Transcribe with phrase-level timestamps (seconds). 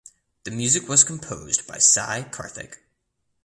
[0.45, 2.77] The music was composed by Sai Karthik.